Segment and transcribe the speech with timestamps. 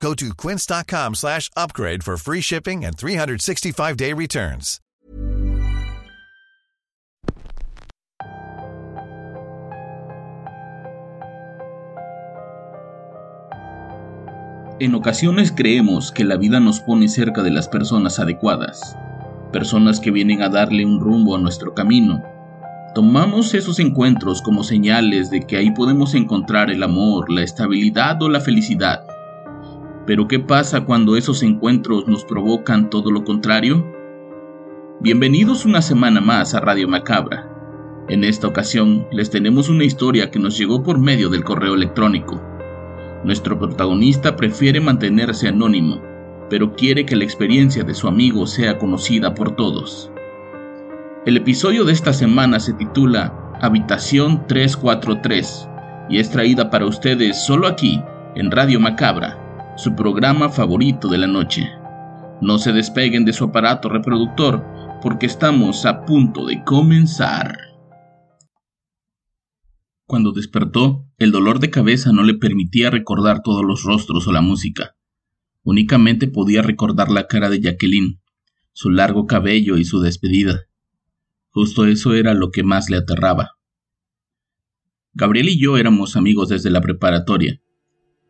[0.00, 4.80] Go to quince.com slash upgrade for free shipping and 365-day returns.
[14.78, 18.94] En ocasiones creemos que la vida nos pone cerca de las personas adecuadas,
[19.50, 22.22] personas que vienen a darle un rumbo a nuestro camino.
[22.94, 28.28] Tomamos esos encuentros como señales de que ahí podemos encontrar el amor, la estabilidad o
[28.28, 29.05] la felicidad.
[30.06, 33.84] Pero ¿qué pasa cuando esos encuentros nos provocan todo lo contrario?
[35.00, 37.50] Bienvenidos una semana más a Radio Macabra.
[38.08, 42.40] En esta ocasión les tenemos una historia que nos llegó por medio del correo electrónico.
[43.24, 46.00] Nuestro protagonista prefiere mantenerse anónimo,
[46.48, 50.12] pero quiere que la experiencia de su amigo sea conocida por todos.
[51.24, 55.68] El episodio de esta semana se titula Habitación 343
[56.10, 58.00] y es traída para ustedes solo aquí,
[58.36, 59.45] en Radio Macabra,
[59.76, 61.70] su programa favorito de la noche.
[62.40, 64.64] No se despeguen de su aparato reproductor
[65.02, 67.56] porque estamos a punto de comenzar.
[70.06, 74.40] Cuando despertó, el dolor de cabeza no le permitía recordar todos los rostros o la
[74.40, 74.96] música.
[75.62, 78.20] Únicamente podía recordar la cara de Jacqueline,
[78.72, 80.66] su largo cabello y su despedida.
[81.50, 83.52] Justo eso era lo que más le aterraba.
[85.12, 87.60] Gabriel y yo éramos amigos desde la preparatoria.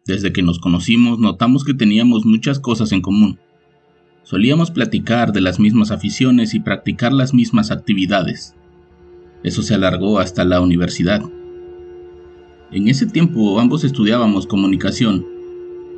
[0.06, 3.40] Desde que nos conocimos notamos que teníamos muchas cosas en común.
[4.22, 8.54] Solíamos platicar de las mismas aficiones y practicar las mismas actividades.
[9.42, 11.22] Eso se alargó hasta la universidad.
[12.70, 15.26] En ese tiempo ambos estudiábamos comunicación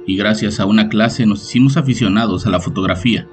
[0.07, 3.29] y gracias a una clase nos hicimos aficionados a la fotografía.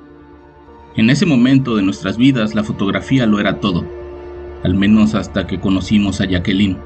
[0.98, 3.86] En ese momento de nuestras vidas la fotografía lo era todo,
[4.64, 6.78] al menos hasta que conocimos a Jacqueline.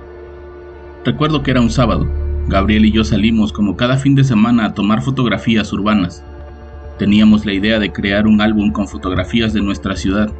[1.05, 2.07] Recuerdo que era un sábado,
[2.49, 6.23] Gabriel y yo salimos como cada fin de semana a tomar fotografías urbanas.
[6.97, 10.33] Teníamos la idea de crear un álbum con fotografías de nuestra ciudad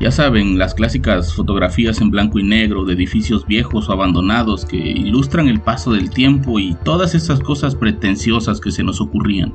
[0.00, 4.78] ya saben, las clásicas fotografías en blanco y negro de edificios viejos o abandonados que
[4.78, 9.52] ilustran el paso del tiempo y todas esas cosas pretenciosas que se nos ocurrían.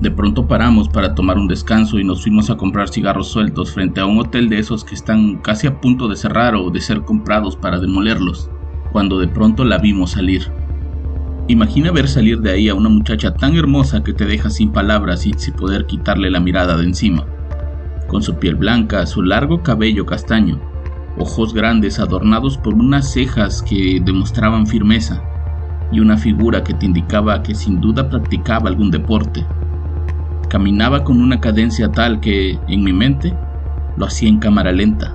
[0.00, 4.00] De pronto paramos para tomar un descanso y nos fuimos a comprar cigarros sueltos frente
[4.00, 7.02] a un hotel de esos que están casi a punto de cerrar o de ser
[7.02, 8.50] comprados para demolerlos,
[8.90, 10.50] cuando de pronto la vimos salir.
[11.48, 15.26] Imagina ver salir de ahí a una muchacha tan hermosa que te deja sin palabras
[15.26, 17.26] y sin poder quitarle la mirada de encima
[18.06, 20.60] con su piel blanca, su largo cabello castaño,
[21.18, 25.22] ojos grandes adornados por unas cejas que demostraban firmeza,
[25.92, 29.44] y una figura que te indicaba que sin duda practicaba algún deporte.
[30.48, 33.34] Caminaba con una cadencia tal que, en mi mente,
[33.96, 35.14] lo hacía en cámara lenta.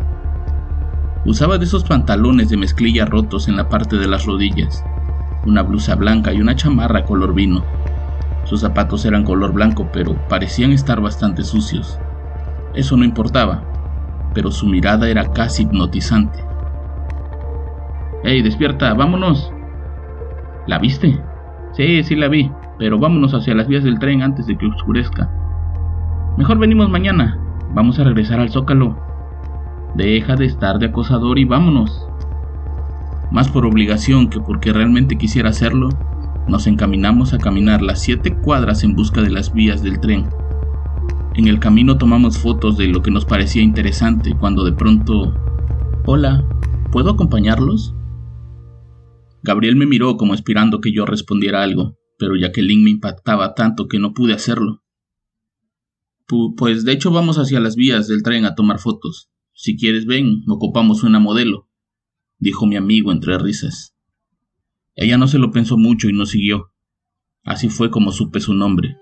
[1.26, 4.84] Usaba de esos pantalones de mezclilla rotos en la parte de las rodillas,
[5.46, 7.64] una blusa blanca y una chamarra color vino.
[8.44, 12.00] Sus zapatos eran color blanco, pero parecían estar bastante sucios.
[12.74, 13.64] Eso no importaba,
[14.34, 16.40] pero su mirada era casi hipnotizante.
[18.24, 18.94] ¡Ey, despierta!
[18.94, 19.52] ¡Vámonos!
[20.68, 21.20] ¿La viste?
[21.74, 25.30] Sí, sí la vi, pero vámonos hacia las vías del tren antes de que oscurezca.
[26.38, 27.38] Mejor venimos mañana.
[27.74, 28.98] Vamos a regresar al zócalo.
[29.96, 32.01] Deja de estar de acosador y vámonos.
[33.32, 35.90] Más por obligación que porque realmente quisiera hacerlo,
[36.50, 40.30] nos encaminamos a caminar las siete cuadras en busca de las vías del tren.
[41.34, 45.34] En el camino tomamos fotos de lo que nos parecía interesante cuando de pronto...
[46.06, 46.46] Hola,
[46.92, 47.96] ¿puedo acompañarlos?
[49.44, 53.98] Gabriel me miró como esperando que yo respondiera algo, pero Jacqueline me impactaba tanto que
[53.98, 54.84] no pude hacerlo.
[56.58, 59.30] Pues de hecho vamos hacia las vías del tren a tomar fotos.
[59.54, 61.71] Si quieres ven, ocupamos una modelo,
[62.42, 63.94] dijo mi amigo entre risas.
[64.96, 66.72] Ella no se lo pensó mucho y nos siguió.
[67.46, 68.98] Así fue como supe su nombre.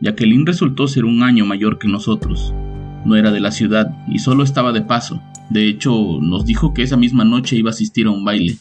[0.00, 2.54] Jacqueline resultó ser un año mayor que nosotros.
[3.04, 5.20] No era de la ciudad y solo estaba de paso.
[5.50, 8.56] De hecho, nos dijo que esa misma noche iba a asistir a un baile,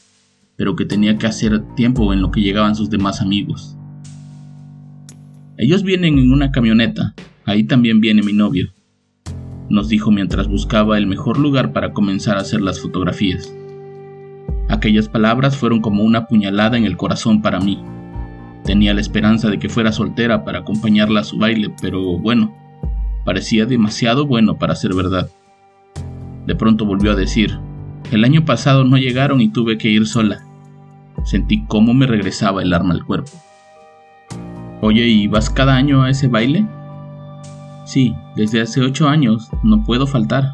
[0.58, 3.78] pero que tenía que hacer tiempo en lo que llegaban sus demás amigos.
[5.58, 7.16] Ellos vienen en una camioneta,
[7.46, 8.74] ahí también viene mi novio,
[9.70, 13.54] nos dijo mientras buscaba el mejor lugar para comenzar a hacer las fotografías.
[14.70, 17.82] Aquellas palabras fueron como una puñalada en el corazón para mí.
[18.64, 22.54] Tenía la esperanza de que fuera soltera para acompañarla a su baile, pero bueno,
[23.30, 25.30] Parecía demasiado bueno para ser verdad.
[26.48, 27.60] De pronto volvió a decir,
[28.12, 30.44] el año pasado no llegaron y tuve que ir sola.
[31.26, 33.32] Sentí cómo me regresaba el arma al cuerpo.
[34.82, 36.66] Oye, ¿y vas cada año a ese baile?
[37.86, 40.54] Sí, desde hace ocho años, no puedo faltar.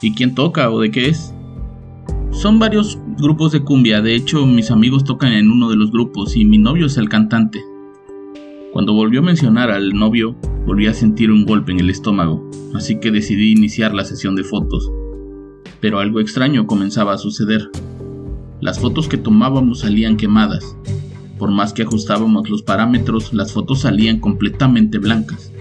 [0.00, 1.34] ¿Y quién toca o de qué es?
[2.30, 6.36] Son varios grupos de cumbia, de hecho mis amigos tocan en uno de los grupos
[6.36, 7.60] y mi novio es el cantante.
[8.72, 10.36] Cuando volvió a mencionar al novio,
[10.66, 14.44] volví a sentir un golpe en el estómago, así que decidí iniciar la sesión de
[14.44, 14.90] fotos.
[15.80, 17.70] Pero algo extraño comenzaba a suceder.
[18.60, 20.76] Las fotos que tomábamos salían quemadas.
[21.38, 25.52] Por más que ajustábamos los parámetros, las fotos salían completamente blancas.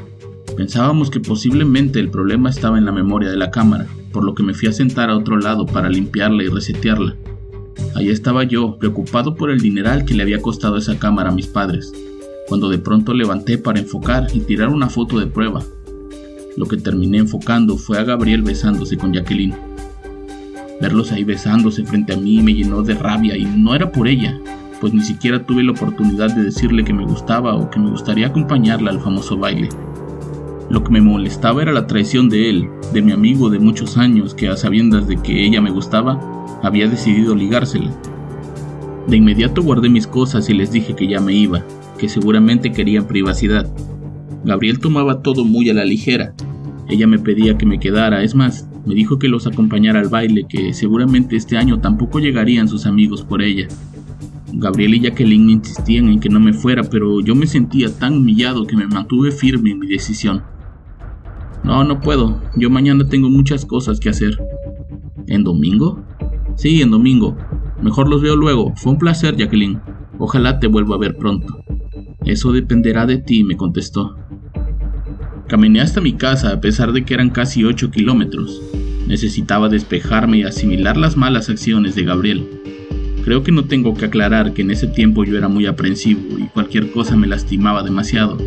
[0.58, 4.42] Pensábamos que posiblemente el problema estaba en la memoria de la cámara, por lo que
[4.42, 7.16] me fui a sentar a otro lado para limpiarla y resetearla.
[7.94, 11.46] Allí estaba yo, preocupado por el dineral que le había costado esa cámara a mis
[11.46, 11.94] padres,
[12.48, 15.64] cuando de pronto levanté para enfocar y tirar una foto de prueba.
[16.58, 19.56] Lo que terminé enfocando fue a Gabriel besándose con Jacqueline.
[20.82, 24.40] Verlos ahí besándose frente a mí me llenó de rabia y no era por ella,
[24.82, 28.26] pues ni siquiera tuve la oportunidad de decirle que me gustaba o que me gustaría
[28.26, 29.70] acompañarla al famoso baile.
[30.70, 34.34] Lo que me molestaba era la traición de él, de mi amigo de muchos años
[34.34, 36.20] que a sabiendas de que ella me gustaba,
[36.62, 37.92] había decidido ligársela.
[39.08, 41.64] De inmediato guardé mis cosas y les dije que ya me iba,
[41.98, 43.66] que seguramente querían privacidad.
[44.44, 46.34] Gabriel tomaba todo muy a la ligera.
[46.90, 50.46] Ella me pedía que me quedara, es más, me dijo que los acompañara al baile,
[50.48, 53.68] que seguramente este año tampoco llegarían sus amigos por ella.
[54.52, 58.66] Gabriel y Jacqueline insistían en que no me fuera, pero yo me sentía tan humillado
[58.66, 60.44] que me mantuve firme en mi decisión.
[61.64, 64.38] No, no puedo, yo mañana tengo muchas cosas que hacer.
[65.28, 66.04] ¿En domingo?
[66.56, 67.38] Sí, en domingo.
[67.82, 68.74] Mejor los veo luego.
[68.76, 69.82] Fue un placer, Jacqueline.
[70.18, 71.64] Ojalá te vuelva a ver pronto.
[72.26, 74.16] Eso dependerá de ti, me contestó.
[75.48, 78.62] Caminé hasta mi casa a pesar de que eran casi 8 kilómetros.
[79.08, 82.50] Necesitaba despejarme y asimilar las malas acciones de Gabriel.
[83.24, 86.48] Creo que no tengo que aclarar que en ese tiempo yo era muy aprensivo y
[86.48, 88.38] cualquier cosa me lastimaba demasiado,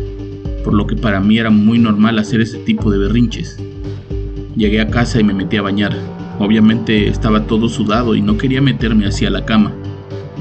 [0.63, 3.57] por lo que para mí era muy normal hacer ese tipo de berrinches.
[4.55, 5.95] Llegué a casa y me metí a bañar.
[6.39, 9.73] Obviamente estaba todo sudado y no quería meterme hacia la cama.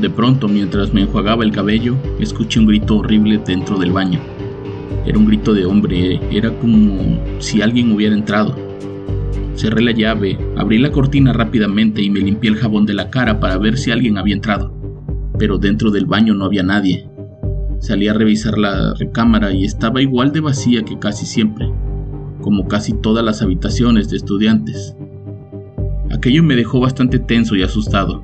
[0.01, 4.19] De pronto, mientras me enjuagaba el cabello, escuché un grito horrible dentro del baño.
[5.05, 8.57] Era un grito de hombre, era como si alguien hubiera entrado.
[9.57, 13.41] Cerré la llave, abrí la cortina rápidamente y me limpié el jabón de la cara
[13.41, 14.73] para ver si alguien había entrado.
[15.39, 17.10] Pero dentro del baño no había nadie.
[17.81, 21.67] Salí a revisar la recámara y estaba igual de vacía que casi siempre,
[22.43, 24.95] como casi todas las habitaciones de estudiantes.
[26.11, 28.23] Aquello me dejó bastante tenso y asustado.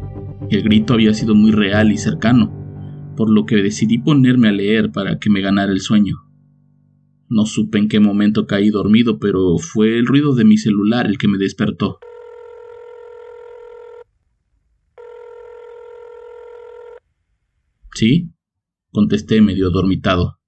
[0.51, 2.53] El grito había sido muy real y cercano,
[3.17, 6.17] por lo que decidí ponerme a leer para que me ganara el sueño.
[7.31, 11.17] No supe en qué momento caí dormido, pero fue el ruido de mi celular el
[11.17, 11.99] que me despertó.
[17.95, 18.36] ¿Sí?
[18.97, 20.39] Contesté medio dormitado.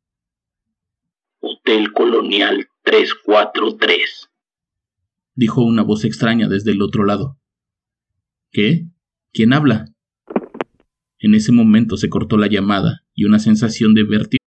[1.40, 4.30] Hotel Colonial 343,
[5.34, 7.38] dijo una voz extraña desde el otro lado.
[8.50, 8.86] ¿Qué?
[9.34, 9.92] ¿Quién habla?
[11.18, 14.38] En ese momento se cortó la llamada y una sensación de vértigo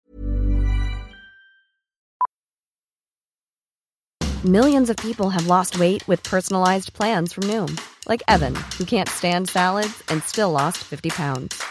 [4.43, 9.07] Millions of people have lost weight with personalized plans from Noom, like Evan, who can't
[9.07, 11.70] stand salads and still lost 50 pounds.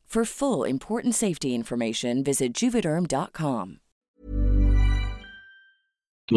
[0.11, 3.77] For full important safety information, visit juvederm.com.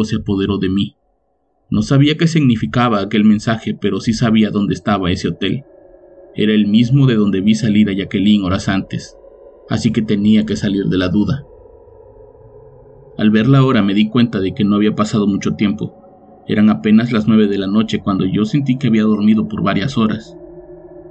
[0.01, 0.95] Se apoderó de mí.
[1.69, 5.65] No sabía qué significaba aquel mensaje, pero sí sabía dónde estaba ese hotel.
[6.35, 9.17] Era el mismo de donde vi salir a Jacqueline horas antes,
[9.69, 11.45] así que tenía que salir de la duda.
[13.17, 15.93] Al verla ahora me di cuenta de que no había pasado mucho tiempo.
[16.47, 19.97] Eran apenas las nueve de la noche cuando yo sentí que había dormido por varias
[19.97, 20.37] horas.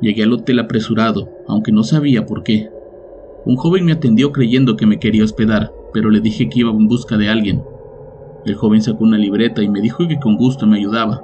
[0.00, 2.68] Llegué al hotel apresurado, aunque no sabía por qué.
[3.44, 6.88] Un joven me atendió creyendo que me quería hospedar, pero le dije que iba en
[6.88, 7.62] busca de alguien.
[8.44, 11.22] El joven sacó una libreta y me dijo que con gusto me ayudaba,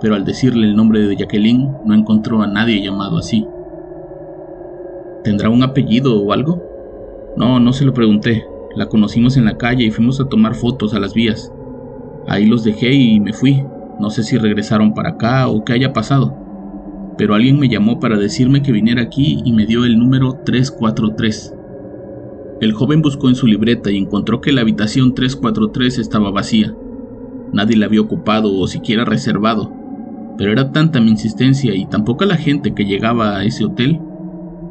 [0.00, 3.46] pero al decirle el nombre de Jacqueline no encontró a nadie llamado así.
[5.24, 6.62] ¿Tendrá un apellido o algo?
[7.36, 8.44] No, no se lo pregunté.
[8.74, 11.52] La conocimos en la calle y fuimos a tomar fotos a las vías.
[12.28, 13.64] Ahí los dejé y me fui.
[13.98, 16.45] No sé si regresaron para acá o qué haya pasado.
[17.18, 21.54] Pero alguien me llamó para decirme que viniera aquí y me dio el número 343.
[22.60, 26.74] El joven buscó en su libreta y encontró que la habitación 343 estaba vacía.
[27.52, 29.72] Nadie la había ocupado o siquiera reservado,
[30.38, 34.00] pero era tanta mi insistencia y tan poca la gente que llegaba a ese hotel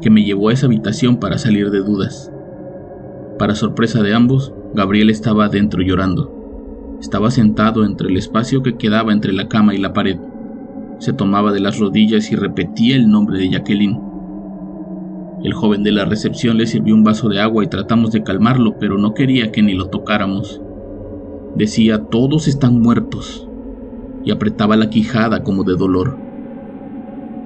[0.00, 2.30] que me llevó a esa habitación para salir de dudas.
[3.38, 6.96] Para sorpresa de ambos, Gabriel estaba adentro llorando.
[7.00, 10.16] Estaba sentado entre el espacio que quedaba entre la cama y la pared.
[10.98, 14.00] Se tomaba de las rodillas y repetía el nombre de Jacqueline.
[15.44, 18.76] El joven de la recepción le sirvió un vaso de agua y tratamos de calmarlo,
[18.78, 20.60] pero no quería que ni lo tocáramos.
[21.54, 23.46] Decía, todos están muertos,
[24.24, 26.18] y apretaba la quijada como de dolor.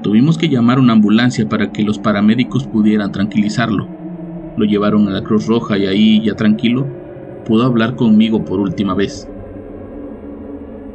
[0.02, 3.87] Tuvimos que llamar una ambulancia para que los paramédicos pudieran tranquilizarlo.
[4.57, 6.87] Lo llevaron a la Cruz Roja y ahí, ya tranquilo,
[7.45, 9.28] pudo hablar conmigo por última vez.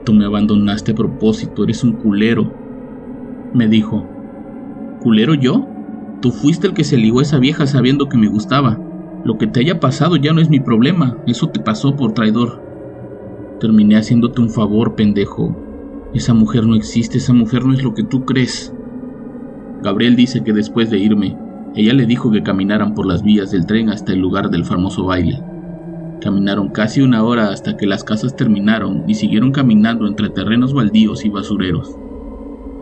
[0.05, 2.53] Tú me abandonaste a propósito, eres un culero,
[3.55, 4.07] me dijo.
[5.01, 5.67] ¿Culero yo?
[6.21, 8.79] Tú fuiste el que se ligó a esa vieja sabiendo que me gustaba.
[9.24, 12.62] Lo que te haya pasado ya no es mi problema, eso te pasó por traidor.
[13.59, 15.55] Terminé haciéndote un favor, pendejo.
[16.13, 18.71] Esa mujer no existe, esa mujer no es lo que tú crees.
[19.81, 21.35] Gabriel dice que después de irme,
[21.74, 25.05] ella le dijo que caminaran por las vías del tren hasta el lugar del famoso
[25.05, 25.41] baile.
[26.22, 31.25] Caminaron casi una hora hasta que las casas terminaron y siguieron caminando entre terrenos baldíos
[31.25, 31.95] y basureros,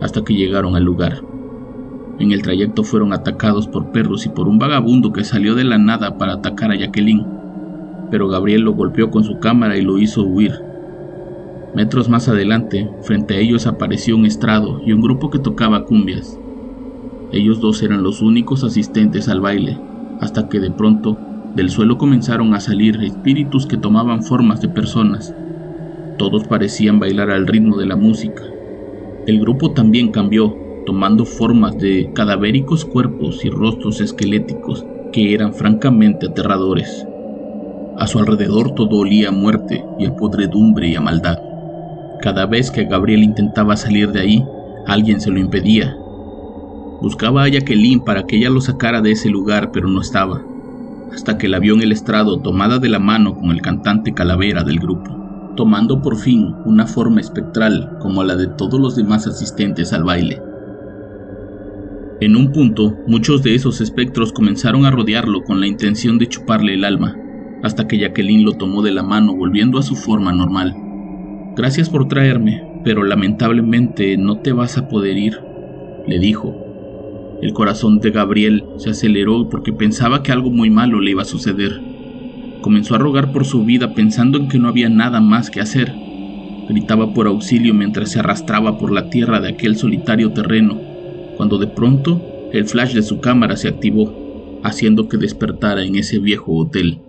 [0.00, 1.22] hasta que llegaron al lugar.
[2.18, 5.78] En el trayecto fueron atacados por perros y por un vagabundo que salió de la
[5.78, 7.26] nada para atacar a Jacqueline,
[8.10, 10.52] pero Gabriel lo golpeó con su cámara y lo hizo huir.
[11.74, 16.38] Metros más adelante, frente a ellos apareció un estrado y un grupo que tocaba cumbias.
[17.32, 19.76] Ellos dos eran los únicos asistentes al baile,
[20.20, 21.18] hasta que de pronto
[21.54, 25.34] del suelo comenzaron a salir espíritus que tomaban formas de personas.
[26.18, 28.42] Todos parecían bailar al ritmo de la música.
[29.26, 36.26] El grupo también cambió, tomando formas de cadavéricos cuerpos y rostros esqueléticos que eran francamente
[36.26, 37.06] aterradores.
[37.96, 41.38] A su alrededor todo olía a muerte y a podredumbre y a maldad.
[42.20, 44.44] Cada vez que Gabriel intentaba salir de ahí,
[44.86, 45.96] alguien se lo impedía.
[47.00, 50.42] Buscaba a Jacqueline para que ella lo sacara de ese lugar, pero no estaba,
[51.12, 54.64] hasta que la vio en el estrado tomada de la mano con el cantante Calavera
[54.64, 59.92] del grupo, tomando por fin una forma espectral como la de todos los demás asistentes
[59.92, 60.40] al baile.
[62.20, 66.74] En un punto, muchos de esos espectros comenzaron a rodearlo con la intención de chuparle
[66.74, 67.16] el alma,
[67.62, 70.74] hasta que Jacqueline lo tomó de la mano volviendo a su forma normal.
[71.56, 75.40] Gracias por traerme, pero lamentablemente no te vas a poder ir,
[76.06, 76.63] le dijo.
[77.42, 81.26] El corazón de Gabriel se aceleró porque pensaba que algo muy malo le iba a
[81.26, 81.80] suceder.
[82.62, 85.92] Comenzó a rogar por su vida pensando en que no había nada más que hacer.
[86.68, 90.94] Gritaba por auxilio mientras se arrastraba por la tierra de aquel solitario terreno
[91.36, 92.22] cuando de pronto
[92.52, 97.00] el flash de su cámara se activó, haciendo que despertara en ese viejo hotel.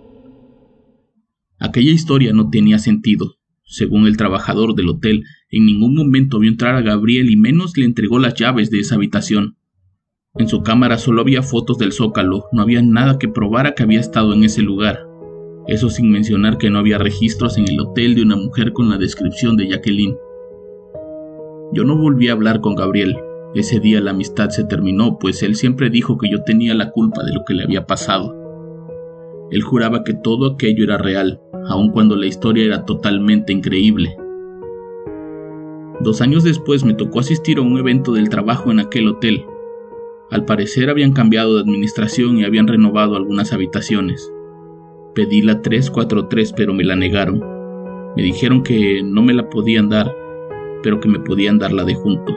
[1.58, 3.36] Aquella historia no tenía sentido.
[3.64, 7.84] Según el trabajador del hotel, en ningún momento vio entrar a Gabriel y menos le
[7.84, 9.56] entregó las llaves de esa habitación.
[10.38, 14.00] En su cámara solo había fotos del zócalo, no había nada que probara que había
[14.00, 15.06] estado en ese lugar.
[15.66, 18.98] Eso sin mencionar que no había registros en el hotel de una mujer con la
[18.98, 20.16] descripción de Jacqueline.
[21.72, 23.16] Yo no volví a hablar con Gabriel,
[23.56, 27.24] ese día la amistad se terminó, pues él siempre dijo que yo tenía la culpa
[27.24, 28.36] de lo que le había pasado.
[29.50, 34.14] Él juraba que todo aquello era real, aun cuando la historia era totalmente increíble.
[36.00, 39.46] Dos años después me tocó asistir a un evento del trabajo en aquel hotel.
[40.30, 44.32] Al parecer habían cambiado de administración y habían renovado algunas habitaciones.
[45.14, 47.40] Pedí la 343 pero me la negaron.
[48.16, 50.12] Me dijeron que no me la podían dar,
[50.82, 52.36] pero que me podían dar la de junto.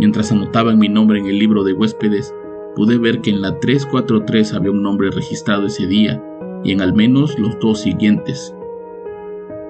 [0.00, 2.34] Mientras anotaban mi nombre en el libro de huéspedes,
[2.74, 6.20] pude ver que en la 343 había un nombre registrado ese día
[6.64, 8.54] y en al menos los dos siguientes.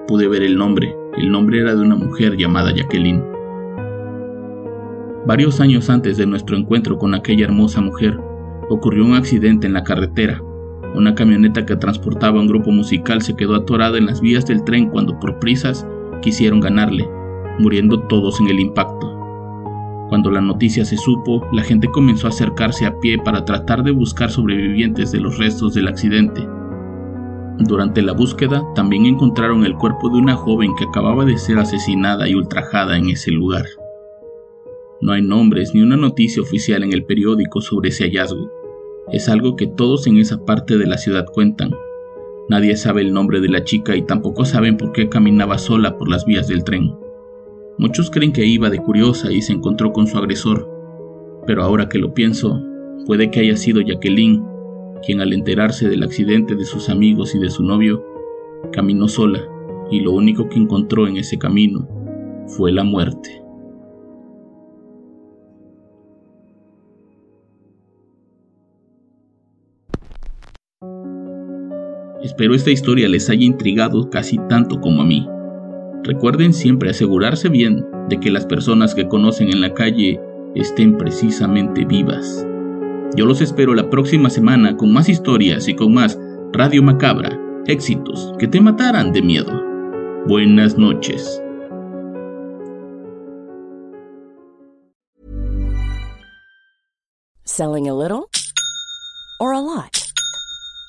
[0.07, 3.30] Pude ver el nombre, el nombre era de una mujer llamada Jacqueline.
[5.27, 8.19] Varios años antes de nuestro encuentro con aquella hermosa mujer,
[8.69, 10.41] ocurrió un accidente en la carretera.
[10.95, 14.89] Una camioneta que transportaba un grupo musical se quedó atorada en las vías del tren
[14.89, 15.85] cuando por prisas
[16.23, 17.07] quisieron ganarle,
[17.59, 19.07] muriendo todos en el impacto.
[20.09, 23.91] Cuando la noticia se supo, la gente comenzó a acercarse a pie para tratar de
[23.91, 26.45] buscar sobrevivientes de los restos del accidente.
[27.59, 32.27] Durante la búsqueda también encontraron el cuerpo de una joven que acababa de ser asesinada
[32.27, 33.65] y ultrajada en ese lugar.
[35.01, 38.51] No hay nombres ni una noticia oficial en el periódico sobre ese hallazgo.
[39.11, 41.71] Es algo que todos en esa parte de la ciudad cuentan.
[42.49, 46.09] Nadie sabe el nombre de la chica y tampoco saben por qué caminaba sola por
[46.09, 46.93] las vías del tren.
[47.77, 50.69] Muchos creen que iba de curiosa y se encontró con su agresor,
[51.47, 52.61] pero ahora que lo pienso,
[53.05, 54.43] puede que haya sido Jacqueline
[55.01, 58.05] quien al enterarse del accidente de sus amigos y de su novio,
[58.71, 59.41] caminó sola
[59.89, 61.87] y lo único que encontró en ese camino
[62.47, 63.40] fue la muerte.
[72.31, 75.27] Espero esta historia les haya intrigado casi tanto como a mí.
[76.01, 80.17] Recuerden siempre asegurarse bien de que las personas que conocen en la calle
[80.55, 82.47] estén precisamente vivas.
[83.17, 86.17] Yo los espero la próxima semana con más historias y con más
[86.53, 89.51] Radio Macabra, éxitos que te matarán de miedo.
[90.25, 91.43] Buenas noches.
[97.43, 98.29] Selling a little
[99.41, 100.10] or a lot?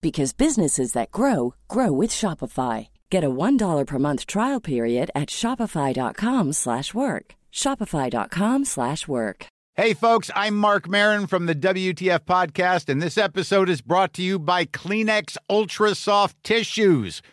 [0.00, 2.88] because businesses that grow grow with Shopify.
[3.10, 7.34] Get a $1 per month trial period at shopify.com/work.
[7.52, 9.46] shopify.com/work.
[9.78, 14.22] Hey folks, I'm Mark Marin from the WTF podcast and this episode is brought to
[14.22, 17.22] you by Kleenex Ultra Soft Tissues